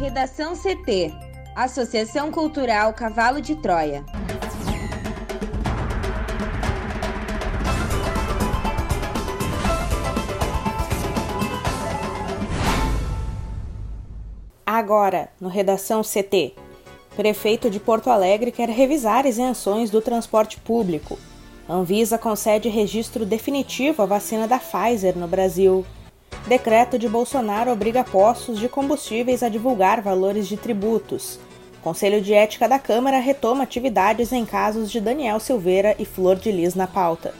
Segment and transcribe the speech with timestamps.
[0.00, 1.12] Redação CT
[1.54, 4.02] Associação Cultural Cavalo de Troia.
[14.64, 16.54] Agora, no Redação CT.
[17.14, 21.18] Prefeito de Porto Alegre quer revisar isenções do transporte público.
[21.68, 25.84] Anvisa concede registro definitivo à vacina da Pfizer no Brasil.
[26.46, 31.38] Decreto de Bolsonaro obriga postos de combustíveis a divulgar valores de tributos.
[31.82, 36.50] Conselho de Ética da Câmara retoma atividades em casos de Daniel Silveira e Flor de
[36.52, 37.32] Lis na pauta.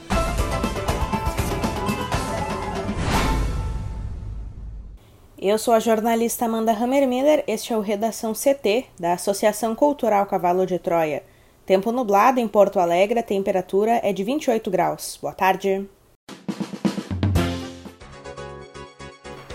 [5.37, 10.67] Eu sou a jornalista Amanda Hammermiller, este é o Redação CT, da Associação Cultural Cavalo
[10.67, 11.23] de Troia.
[11.65, 15.17] Tempo nublado em Porto Alegre, a temperatura é de 28 graus.
[15.19, 15.89] Boa tarde.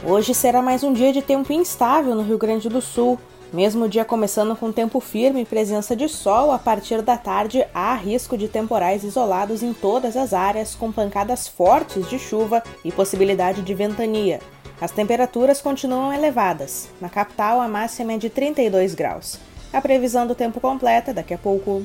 [0.04, 3.18] Hoje será mais um dia de tempo instável no Rio Grande do Sul.
[3.52, 7.94] Mesmo dia começando com tempo firme e presença de sol, a partir da tarde há
[7.94, 13.62] risco de temporais isolados em todas as áreas, com pancadas fortes de chuva e possibilidade
[13.62, 14.40] de ventania.
[14.80, 16.88] As temperaturas continuam elevadas.
[17.00, 19.40] Na capital, a máxima é de 32 graus.
[19.72, 21.82] A previsão do tempo completa daqui a pouco.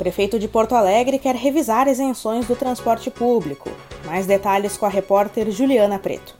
[0.00, 3.70] Prefeito de Porto Alegre quer revisar isenções do transporte público.
[4.06, 6.34] Mais detalhes com a repórter Juliana Preto.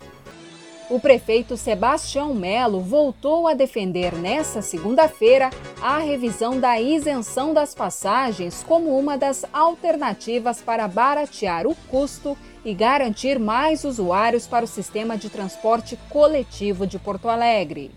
[0.88, 8.64] O prefeito Sebastião Melo voltou a defender nesta segunda-feira a revisão da isenção das passagens
[8.66, 15.18] como uma das alternativas para baratear o custo e garantir mais usuários para o sistema
[15.18, 17.90] de transporte coletivo de Porto Alegre.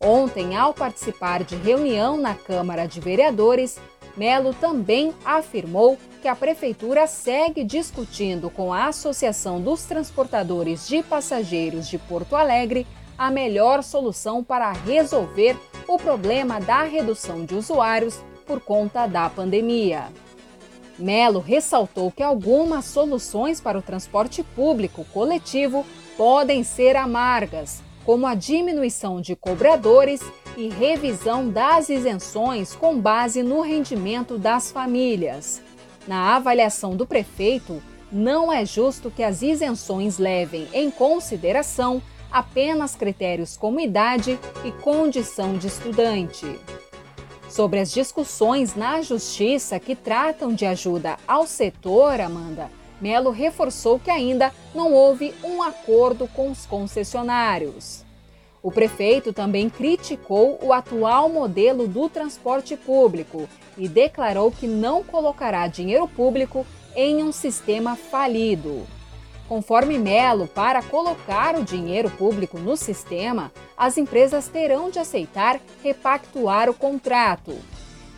[0.00, 3.78] Ontem, ao participar de reunião na Câmara de Vereadores,
[4.18, 11.86] Melo também afirmou que a Prefeitura segue discutindo com a Associação dos Transportadores de Passageiros
[11.88, 12.84] de Porto Alegre
[13.16, 20.08] a melhor solução para resolver o problema da redução de usuários por conta da pandemia.
[20.98, 25.86] Melo ressaltou que algumas soluções para o transporte público coletivo
[26.16, 30.20] podem ser amargas, como a diminuição de cobradores
[30.58, 35.62] e revisão das isenções com base no rendimento das famílias.
[36.06, 37.80] Na avaliação do prefeito,
[38.10, 45.56] não é justo que as isenções levem em consideração apenas critérios como idade e condição
[45.56, 46.58] de estudante.
[47.48, 52.68] Sobre as discussões na Justiça que tratam de ajuda ao setor, Amanda,
[53.00, 58.07] Melo reforçou que ainda não houve um acordo com os concessionários.
[58.62, 65.68] O prefeito também criticou o atual modelo do transporte público e declarou que não colocará
[65.68, 66.66] dinheiro público
[66.96, 68.84] em um sistema falido.
[69.48, 76.68] Conforme Melo, para colocar o dinheiro público no sistema, as empresas terão de aceitar repactuar
[76.68, 77.56] o contrato.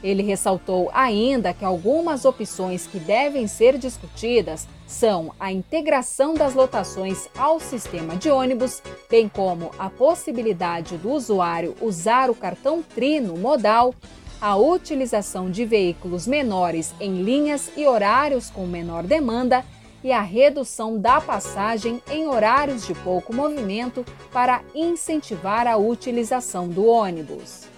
[0.03, 7.29] Ele ressaltou ainda que algumas opções que devem ser discutidas são a integração das lotações
[7.39, 13.95] ao sistema de ônibus, bem como a possibilidade do usuário usar o cartão Trino modal,
[14.41, 19.65] a utilização de veículos menores em linhas e horários com menor demanda
[20.03, 26.85] e a redução da passagem em horários de pouco movimento para incentivar a utilização do
[26.85, 27.70] ônibus.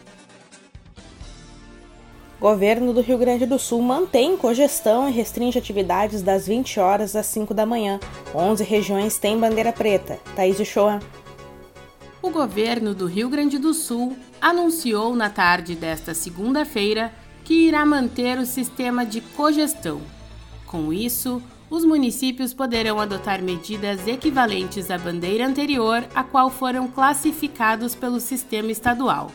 [2.43, 7.27] Governo do Rio Grande do Sul mantém cogestão e restringe atividades das 20 horas às
[7.27, 8.01] 5 da manhã.
[8.35, 10.19] 11 regiões têm bandeira preta.
[10.35, 10.99] Thaís Shoa.
[12.21, 17.13] O governo do Rio Grande do Sul anunciou na tarde desta segunda-feira
[17.45, 20.01] que irá manter o sistema de cogestão.
[20.67, 27.95] Com isso, os municípios poderão adotar medidas equivalentes à bandeira anterior a qual foram classificados
[27.95, 29.31] pelo sistema estadual.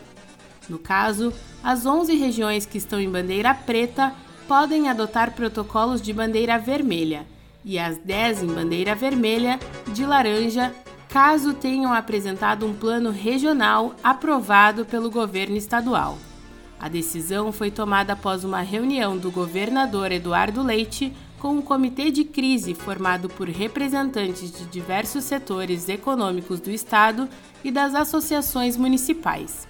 [0.68, 4.12] No caso, as 11 regiões que estão em bandeira preta
[4.46, 7.26] podem adotar protocolos de bandeira vermelha
[7.64, 9.58] e as 10 em bandeira vermelha
[9.92, 10.74] de laranja,
[11.08, 16.18] caso tenham apresentado um plano regional aprovado pelo governo estadual.
[16.80, 22.24] A decisão foi tomada após uma reunião do governador Eduardo Leite com um comitê de
[22.24, 27.28] crise formado por representantes de diversos setores econômicos do estado
[27.64, 29.68] e das associações municipais.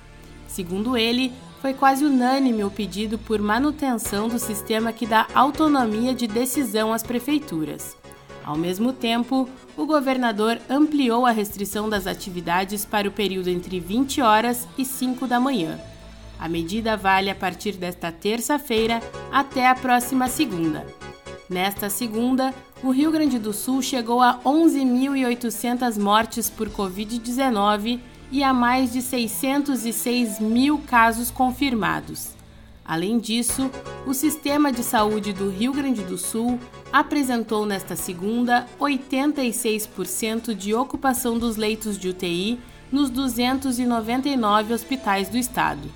[0.49, 6.27] Segundo ele, foi quase unânime o pedido por manutenção do sistema que dá autonomia de
[6.27, 7.97] decisão às prefeituras.
[8.45, 14.23] Ao mesmo tempo, o governador ampliou a restrição das atividades para o período entre 20
[14.23, 15.79] horas e 5 da manhã.
[16.41, 20.87] A medida vale a partir desta terça-feira até a próxima segunda.
[21.51, 27.99] Nesta segunda, o Rio Grande do Sul chegou a 11.800 mortes por Covid-19
[28.31, 32.37] e há mais de 606 mil casos confirmados.
[32.85, 33.71] Além disso,
[34.07, 36.59] o sistema de saúde do Rio Grande do Sul
[36.93, 42.59] apresentou nesta segunda 86% de ocupação dos leitos de UTI
[42.91, 45.87] nos 299 hospitais do estado.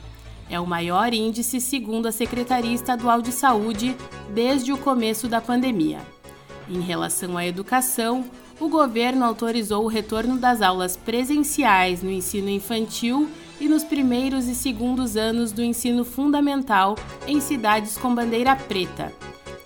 [0.50, 3.96] É o maior índice, segundo a Secretaria Estadual de Saúde,
[4.34, 6.11] desde o começo da pandemia.
[6.72, 8.24] Em relação à educação,
[8.58, 13.28] o governo autorizou o retorno das aulas presenciais no ensino infantil
[13.60, 16.96] e nos primeiros e segundos anos do ensino fundamental
[17.26, 19.12] em cidades com bandeira preta.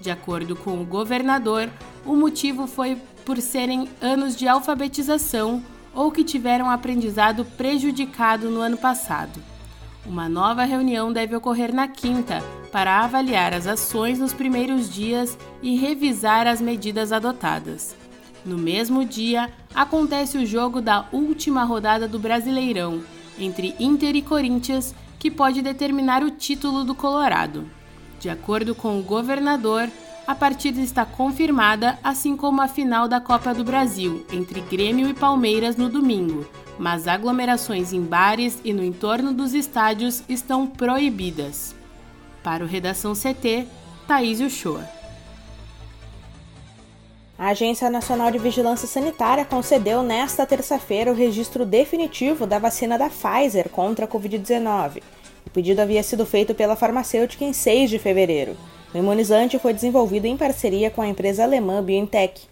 [0.01, 1.71] De acordo com o governador,
[2.05, 5.63] o motivo foi por serem anos de alfabetização
[5.95, 9.41] ou que tiveram aprendizado prejudicado no ano passado.
[10.05, 12.43] Uma nova reunião deve ocorrer na quinta
[12.77, 17.97] para avaliar as ações nos primeiros dias e revisar as medidas adotadas.
[18.45, 23.01] No mesmo dia, acontece o jogo da última rodada do Brasileirão,
[23.39, 27.65] entre Inter e Corinthians, que pode determinar o título do Colorado.
[28.21, 29.89] De acordo com o governador,
[30.27, 35.15] a partida está confirmada, assim como a final da Copa do Brasil, entre Grêmio e
[35.15, 36.47] Palmeiras no domingo,
[36.79, 41.76] mas aglomerações em bares e no entorno dos estádios estão proibidas.
[42.47, 43.67] Para o Redação CT,
[44.07, 44.89] Thaís Uchoa.
[47.37, 53.11] A Agência Nacional de Vigilância Sanitária concedeu nesta terça-feira o registro definitivo da vacina da
[53.11, 55.03] Pfizer contra a Covid-19.
[55.45, 58.57] O pedido havia sido feito pela farmacêutica em 6 de fevereiro.
[58.95, 62.43] O imunizante foi desenvolvido em parceria com a empresa alemã BioNTech.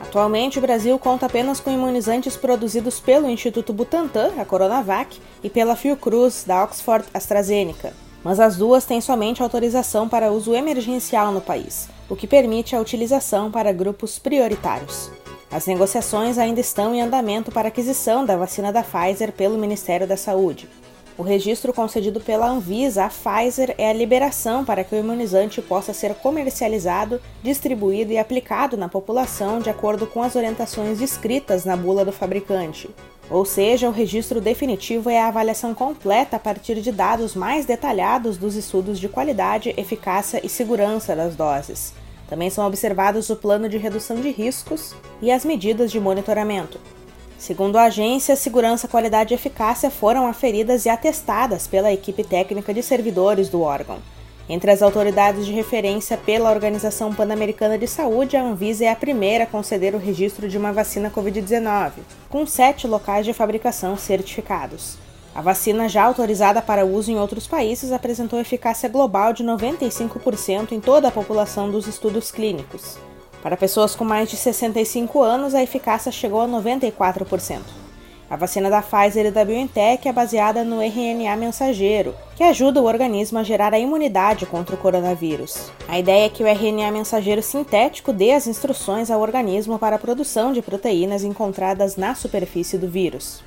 [0.00, 5.76] Atualmente, o Brasil conta apenas com imunizantes produzidos pelo Instituto Butantan, a Coronavac, e pela
[5.76, 7.92] Fiocruz, da Oxford AstraZeneca.
[8.24, 12.80] Mas as duas têm somente autorização para uso emergencial no país, o que permite a
[12.80, 15.10] utilização para grupos prioritários.
[15.50, 20.16] As negociações ainda estão em andamento para aquisição da vacina da Pfizer pelo Ministério da
[20.16, 20.68] Saúde.
[21.18, 25.92] O registro concedido pela Anvisa à Pfizer é a liberação para que o imunizante possa
[25.92, 32.02] ser comercializado, distribuído e aplicado na população de acordo com as orientações descritas na bula
[32.02, 32.88] do fabricante.
[33.30, 38.36] Ou seja, o registro definitivo é a avaliação completa a partir de dados mais detalhados
[38.36, 41.94] dos estudos de qualidade, eficácia e segurança das doses.
[42.28, 46.80] Também são observados o plano de redução de riscos e as medidas de monitoramento.
[47.38, 52.82] Segundo a agência, segurança, qualidade e eficácia foram aferidas e atestadas pela equipe técnica de
[52.82, 53.98] servidores do órgão.
[54.52, 59.44] Entre as autoridades de referência pela Organização Pan-Americana de Saúde, a Anvisa é a primeira
[59.44, 61.92] a conceder o registro de uma vacina Covid-19,
[62.28, 64.98] com sete locais de fabricação certificados.
[65.34, 70.80] A vacina, já autorizada para uso em outros países, apresentou eficácia global de 95% em
[70.82, 72.98] toda a população dos estudos clínicos.
[73.42, 77.81] Para pessoas com mais de 65 anos, a eficácia chegou a 94%.
[78.32, 82.86] A vacina da Pfizer e da BioNTech é baseada no RNA mensageiro, que ajuda o
[82.86, 85.70] organismo a gerar a imunidade contra o coronavírus.
[85.86, 89.98] A ideia é que o RNA mensageiro sintético dê as instruções ao organismo para a
[89.98, 93.44] produção de proteínas encontradas na superfície do vírus.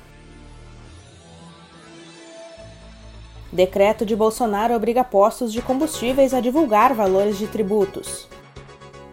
[3.52, 8.28] Decreto de Bolsonaro obriga postos de combustíveis a divulgar valores de tributos.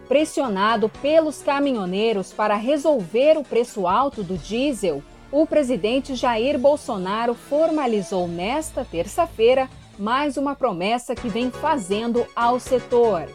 [0.06, 5.02] Pressionado pelos caminhoneiros para resolver o preço alto do diesel,
[5.34, 9.68] o presidente Jair Bolsonaro formalizou nesta terça-feira
[9.98, 13.28] mais uma promessa que vem fazendo ao setor.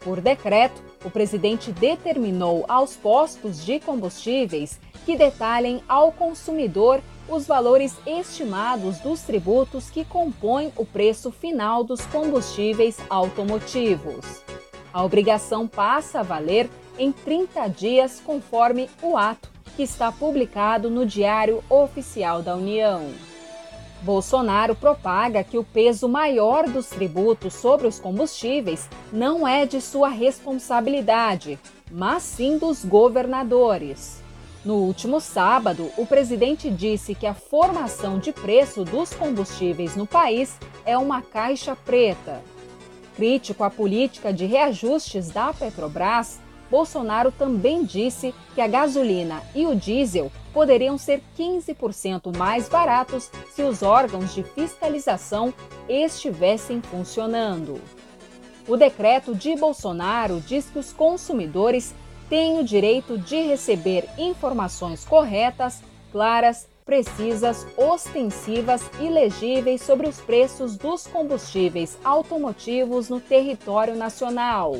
[0.00, 7.94] Por decreto, o presidente determinou aos postos de combustíveis que detalhem ao consumidor os valores
[8.06, 14.42] estimados dos tributos que compõem o preço final dos combustíveis automotivos.
[14.90, 21.04] A obrigação passa a valer em 30 dias, conforme o ato que está publicado no
[21.04, 23.10] Diário Oficial da União.
[24.02, 30.10] Bolsonaro propaga que o peso maior dos tributos sobre os combustíveis não é de sua
[30.10, 31.58] responsabilidade,
[31.90, 34.22] mas sim dos governadores.
[34.64, 40.58] No último sábado, o presidente disse que a formação de preço dos combustíveis no país
[40.86, 42.42] é uma caixa preta.
[43.16, 46.40] Crítico à política de reajustes da Petrobras,
[46.74, 53.62] Bolsonaro também disse que a gasolina e o diesel poderiam ser 15% mais baratos se
[53.62, 55.54] os órgãos de fiscalização
[55.88, 57.80] estivessem funcionando.
[58.66, 61.94] O decreto de Bolsonaro diz que os consumidores
[62.28, 70.76] têm o direito de receber informações corretas, claras precisas, ostensivas e legíveis sobre os preços
[70.76, 74.74] dos combustíveis automotivos no território nacional.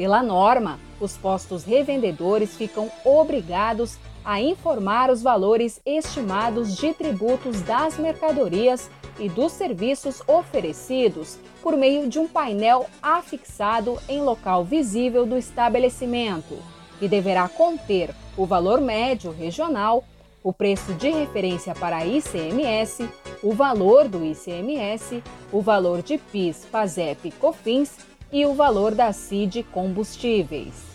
[0.00, 7.98] Pela norma, os postos revendedores ficam obrigados a informar os valores estimados de tributos das
[7.98, 15.36] mercadorias e dos serviços oferecidos por meio de um painel afixado em local visível do
[15.36, 16.56] estabelecimento,
[16.98, 20.02] que deverá conter o valor médio regional,
[20.42, 23.06] o preço de referência para ICMS,
[23.42, 29.12] o valor do ICMS, o valor de PIS, PASEP e COFINS e o valor da
[29.12, 30.90] CID combustíveis.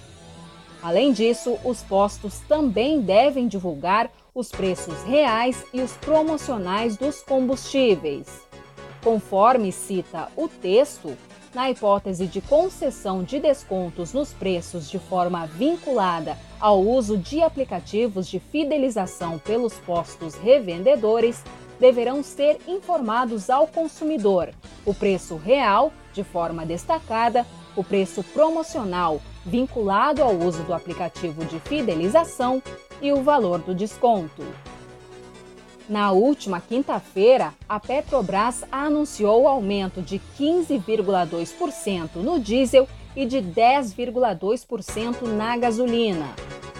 [0.82, 8.27] Além disso, os postos também devem divulgar os preços reais e os promocionais dos combustíveis.
[9.04, 11.18] Conforme cita o texto,
[11.56, 18.27] na hipótese de concessão de descontos nos preços de forma vinculada ao uso de aplicativos
[18.27, 21.42] de fidelização pelos postos revendedores,
[21.80, 24.50] deverão ser informados ao consumidor
[24.86, 27.46] o preço real, de forma destacada,
[27.76, 32.64] o preço promocional vinculado ao uso do aplicativo de fidelização
[33.02, 34.44] e o valor do desconto.
[35.88, 45.22] Na última quinta-feira, a Petrobras anunciou o aumento de 15,2% no diesel e de 10,2%
[45.28, 46.34] na gasolina.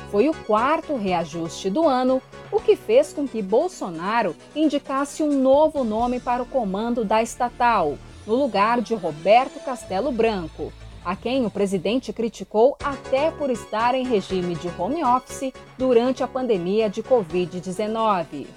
[0.10, 2.20] Foi o quarto reajuste do ano,
[2.51, 7.98] o que fez com que Bolsonaro indicasse um novo nome para o comando da estatal,
[8.25, 10.72] no lugar de Roberto Castelo Branco,
[11.03, 16.27] a quem o presidente criticou até por estar em regime de home office durante a
[16.27, 18.48] pandemia de Covid-19.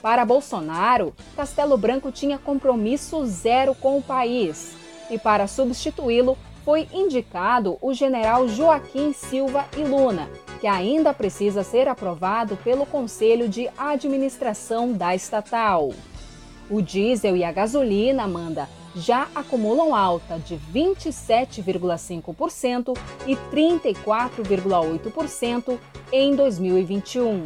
[0.00, 4.74] Para Bolsonaro, Castelo Branco tinha compromisso zero com o país.
[5.10, 10.28] E para substituí-lo, foi indicado o general Joaquim Silva e Luna,
[10.60, 15.92] que ainda precisa ser aprovado pelo Conselho de Administração da estatal.
[16.68, 25.78] O diesel e a gasolina, manda já acumulam alta de 27,5% e 34,8%
[26.10, 27.42] em 2021.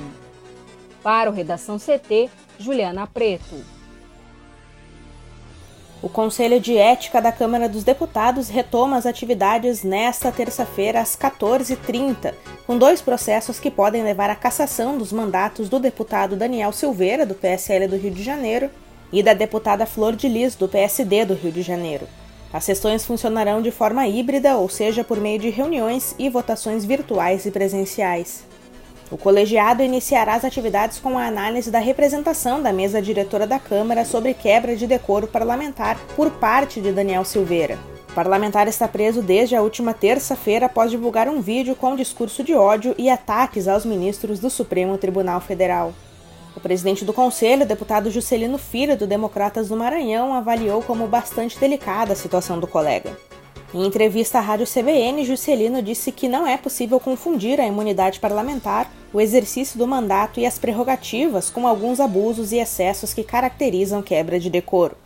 [1.03, 3.81] Para o Redação CT, Juliana Preto.
[6.03, 12.33] O Conselho de Ética da Câmara dos Deputados retoma as atividades nesta terça-feira às 14h30,
[12.67, 17.35] com dois processos que podem levar à cassação dos mandatos do deputado Daniel Silveira, do
[17.35, 18.71] PSL do Rio de Janeiro,
[19.13, 22.07] e da deputada Flor de Lis, do PSD do Rio de Janeiro.
[22.53, 27.47] As sessões funcionarão de forma híbrida, ou seja, por meio de reuniões e votações virtuais
[27.47, 28.45] e presenciais.
[29.11, 34.05] O colegiado iniciará as atividades com a análise da representação da mesa diretora da Câmara
[34.05, 37.77] sobre quebra de decoro parlamentar por parte de Daniel Silveira.
[38.09, 42.55] O parlamentar está preso desde a última terça-feira após divulgar um vídeo com discurso de
[42.55, 45.93] ódio e ataques aos ministros do Supremo Tribunal Federal.
[46.57, 52.13] O presidente do conselho, deputado Juscelino Filho, do Democratas do Maranhão, avaliou como bastante delicada
[52.13, 53.17] a situação do colega.
[53.73, 58.91] Em entrevista à Rádio CBN, Juscelino disse que não é possível confundir a imunidade parlamentar,
[59.13, 64.41] o exercício do mandato e as prerrogativas com alguns abusos e excessos que caracterizam quebra
[64.41, 64.97] de decoro.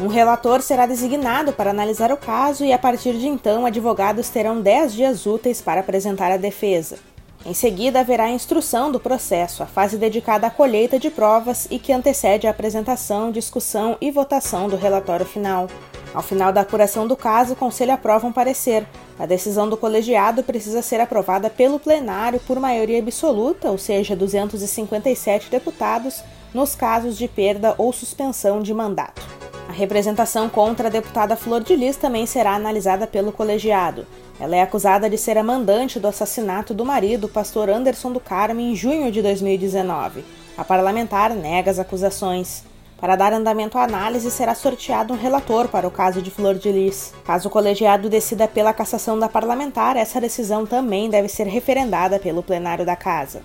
[0.00, 4.60] Um relator será designado para analisar o caso e, a partir de então, advogados terão
[4.60, 6.98] 10 dias úteis para apresentar a defesa.
[7.46, 11.78] Em seguida, haverá a instrução do processo, a fase dedicada à colheita de provas e
[11.78, 15.68] que antecede a apresentação, discussão e votação do relatório final.
[16.14, 18.86] Ao final da apuração do caso, o Conselho aprova um parecer.
[19.18, 25.50] A decisão do colegiado precisa ser aprovada pelo plenário por maioria absoluta, ou seja, 257
[25.50, 26.24] deputados,
[26.54, 29.43] nos casos de perda ou suspensão de mandato.
[29.68, 34.06] A representação contra a deputada Flor de Lis também será analisada pelo colegiado.
[34.38, 38.60] Ela é acusada de ser a mandante do assassinato do marido, pastor Anderson do Carmo,
[38.60, 40.24] em junho de 2019.
[40.56, 42.64] A parlamentar nega as acusações.
[43.00, 46.70] Para dar andamento à análise, será sorteado um relator para o caso de Flor de
[46.70, 47.12] Lis.
[47.24, 52.42] Caso o colegiado decida pela cassação da parlamentar, essa decisão também deve ser referendada pelo
[52.42, 53.42] plenário da Casa.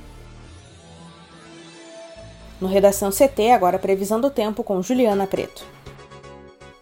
[2.62, 5.79] No Redação CT, agora previsão do tempo com Juliana Preto.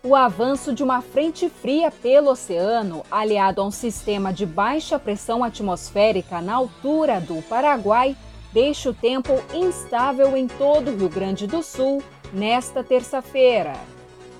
[0.08, 5.44] O avanço de uma frente fria pelo oceano, aliado a um sistema de baixa pressão
[5.44, 8.16] atmosférica na altura do Paraguai,
[8.54, 13.74] deixa o tempo instável em todo o Rio Grande do Sul nesta terça-feira.